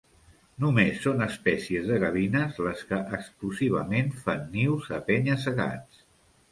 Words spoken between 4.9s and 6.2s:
a penya-segats.